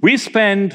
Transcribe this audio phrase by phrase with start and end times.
[0.00, 0.74] We spend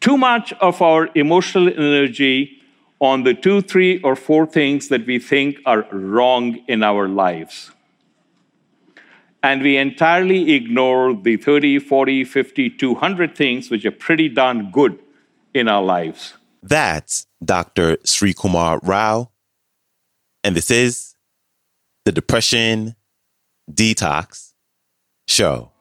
[0.00, 2.62] too much of our emotional energy
[3.00, 7.72] on the two, three, or four things that we think are wrong in our lives.
[9.42, 14.98] And we entirely ignore the 30, 40, 50, 200 things which are pretty darn good
[15.54, 16.34] in our lives.
[16.62, 17.96] That's Dr.
[17.98, 19.30] Srikumar Rao.
[20.44, 21.16] And this is
[22.04, 22.96] the Depression
[23.70, 24.52] Detox
[25.26, 25.72] Show.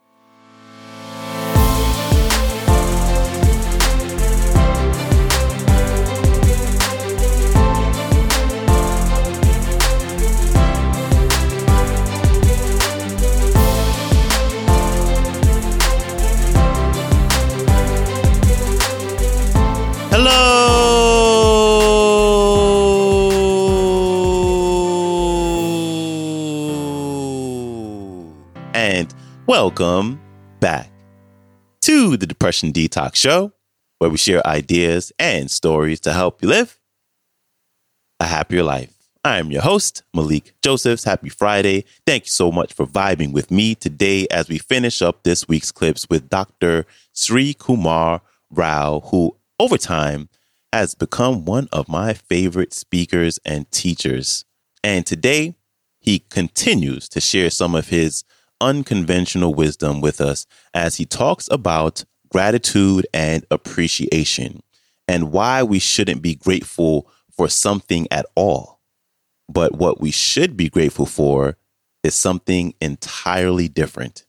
[29.49, 30.21] Welcome
[30.59, 30.91] back
[31.81, 33.51] to the Depression Detox Show,
[33.97, 36.79] where we share ideas and stories to help you live
[38.19, 38.93] a happier life.
[39.23, 41.03] I am your host, Malikee Josephs.
[41.03, 41.85] Happy Friday.
[42.05, 45.71] Thank you so much for vibing with me today as we finish up this week's
[45.71, 46.85] clips with Dr.
[47.15, 50.29] Srikumar Rao, who over time
[50.71, 54.45] has become one of my favorite speakers and teachers.
[54.83, 55.55] And today,
[55.99, 58.23] he continues to share some of his
[58.61, 64.61] unconventional wisdom with us as he talks about gratitude and appreciation
[65.07, 68.79] and why we shouldn't be grateful for something at all.
[69.47, 71.57] But what we should be grateful for
[72.03, 74.25] is something entirely different.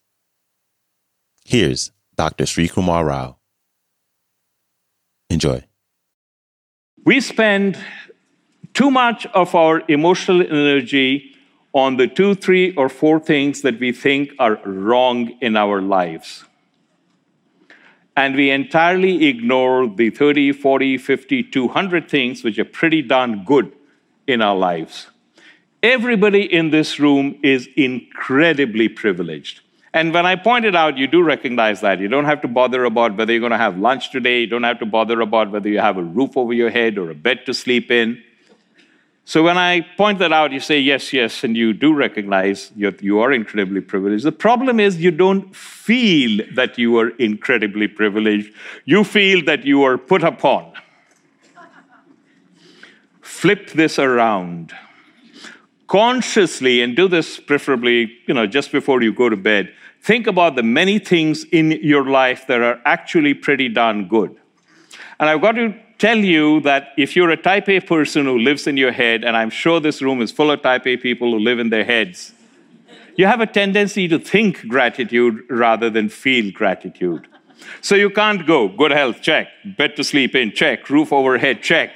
[1.45, 2.45] Here's Dr.
[2.45, 3.37] Srikumar Rao.
[5.29, 5.63] Enjoy.
[7.05, 7.79] We spend
[8.75, 11.30] too much of our emotional energy
[11.73, 16.45] on the two, three, or four things that we think are wrong in our lives.
[18.17, 23.73] And we entirely ignore the 30, 40, 50, 200 things which are pretty darn good
[24.27, 25.07] in our lives.
[25.83, 29.61] Everybody in this room is incredibly privileged.
[29.93, 31.99] And when I pointed out, you do recognize that.
[31.99, 34.41] You don't have to bother about whether you're going to have lunch today.
[34.41, 37.11] You don't have to bother about whether you have a roof over your head or
[37.11, 38.23] a bed to sleep in.
[39.31, 43.01] So when I point that out, you say, yes, yes, and you do recognize that
[43.01, 44.25] you are incredibly privileged.
[44.25, 48.53] The problem is you don't feel that you are incredibly privileged.
[48.87, 50.73] You feel that you are put upon.
[53.21, 54.73] Flip this around.
[55.87, 60.57] Consciously, and do this preferably, you know, just before you go to bed, think about
[60.57, 64.35] the many things in your life that are actually pretty darn good.
[65.21, 68.67] And I've got to tell you that if you're a type A person who lives
[68.67, 71.39] in your head, and I'm sure this room is full of type A people who
[71.39, 72.33] live in their heads,
[73.17, 77.29] you have a tendency to think gratitude rather than feel gratitude.
[77.83, 81.91] So you can't go, good health, check, bed to sleep in, check, roof overhead, check.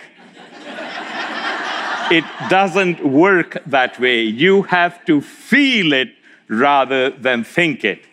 [2.11, 4.21] it doesn't work that way.
[4.23, 6.11] You have to feel it
[6.49, 8.05] rather than think it.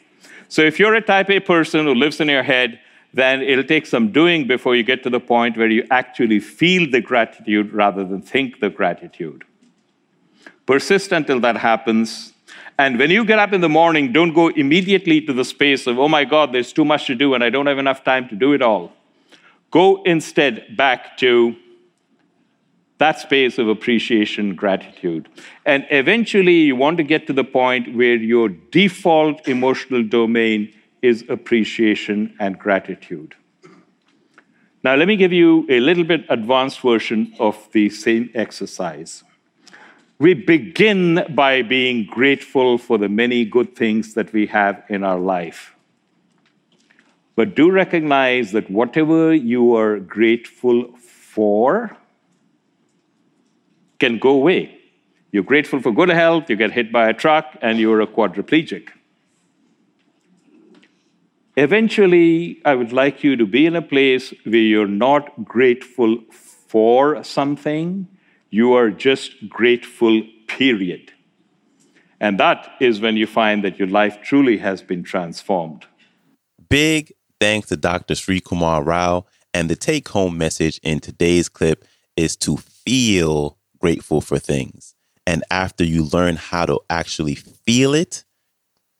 [0.47, 2.79] So if you're a type A person who lives in your head,
[3.13, 6.89] then it'll take some doing before you get to the point where you actually feel
[6.89, 9.43] the gratitude rather than think the gratitude.
[10.65, 12.33] Persist until that happens.
[12.79, 15.99] And when you get up in the morning, don't go immediately to the space of,
[15.99, 18.35] oh my God, there's too much to do and I don't have enough time to
[18.35, 18.93] do it all.
[19.71, 21.55] Go instead back to
[23.01, 25.27] that space of appreciation, gratitude.
[25.65, 30.71] And eventually, you want to get to the point where your default emotional domain
[31.01, 33.35] is appreciation and gratitude.
[34.83, 39.23] Now, let me give you a little bit advanced version of the same exercise.
[40.17, 45.19] We begin by being grateful for the many good things that we have in our
[45.19, 45.75] life.
[47.35, 51.97] But do recognize that whatever you are grateful for
[53.99, 54.77] can go away.
[55.31, 58.89] You're grateful for good health, you get hit by a truck, and you're a quadriplegic.
[61.57, 67.21] Eventually, I would like you to be in a place where you're not grateful for
[67.23, 68.07] something,
[68.49, 71.11] you are just grateful, period.
[72.21, 75.85] And that is when you find that your life truly has been transformed.
[76.69, 78.13] Big thanks to Dr.
[78.13, 79.25] Srikumar Rao.
[79.53, 81.83] And the take home message in today's clip
[82.15, 84.95] is to feel grateful for things.
[85.27, 88.23] And after you learn how to actually feel it,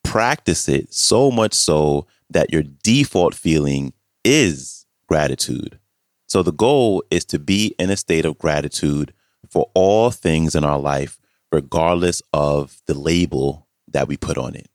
[0.03, 3.94] practice it so much so that your default feeling
[4.24, 5.80] is gratitude.
[6.28, 9.13] So the goal is to be in a state of gratitude
[9.50, 11.19] for all things in our life,
[11.51, 14.69] regardless of the label that we put on it.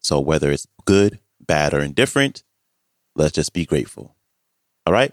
[0.00, 2.42] So whether it's good, bad, or indifferent,
[3.14, 4.16] let's just be grateful.
[4.86, 5.12] All right.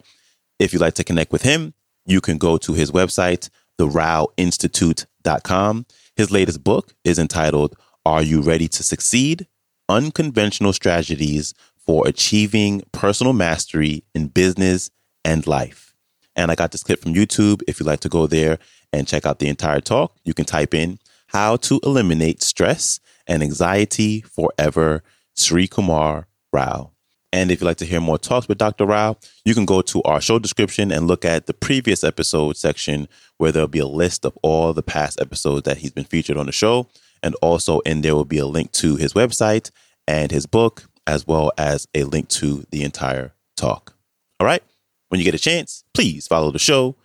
[0.60, 1.74] If you'd like to connect with him,
[2.06, 3.50] you can go to his website,
[3.80, 5.86] theraoinstitute.com.
[6.16, 9.48] His latest book is entitled Are You Ready to Succeed?
[9.90, 11.54] Unconventional Strategies
[11.86, 14.90] for Achieving Personal Mastery in Business
[15.26, 15.94] and Life.
[16.36, 17.62] And I got this clip from YouTube.
[17.68, 18.60] If you'd like to go there
[18.94, 23.44] and check out the entire talk, you can type in How to Eliminate Stress and
[23.44, 25.04] Anxiety Forever,
[25.36, 26.92] Srikumar Rao.
[27.34, 28.86] And if you'd like to hear more talks with Dr.
[28.86, 33.08] Rao, you can go to our show description and look at the previous episode section
[33.38, 36.46] where there'll be a list of all the past episodes that he's been featured on
[36.46, 36.90] the show.
[37.24, 39.72] And also in there will be a link to his website
[40.08, 43.96] and his book, as well as a link to the entire talk.
[44.40, 44.64] All right.
[45.10, 46.96] When you get a chance, please follow the show.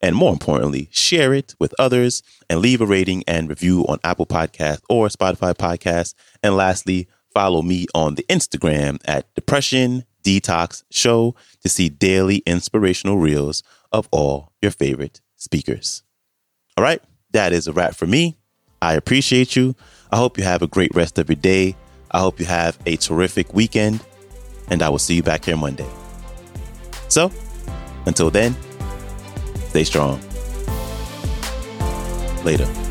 [0.00, 4.26] And more importantly, share it with others and leave a rating and review on Apple
[4.26, 6.14] Podcast or Spotify Podcast.
[6.42, 13.18] And lastly, follow me on the Instagram at Depression Detox Show to see daily inspirational
[13.18, 13.62] reels
[13.92, 16.02] of all your favorite speakers.
[16.76, 17.02] All right,
[17.32, 18.36] that is a wrap for me.
[18.82, 19.74] I appreciate you.
[20.10, 21.76] I hope you have a great rest of your day.
[22.14, 24.00] I hope you have a terrific weekend,
[24.70, 25.88] and I will see you back here Monday.
[27.08, 27.32] So,
[28.06, 28.56] until then,
[29.68, 30.20] stay strong.
[32.44, 32.83] Later.